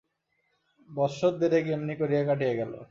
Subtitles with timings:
[0.89, 2.71] বৎসর দেড়েক এমনি করিয়া কাটিয়া গেল।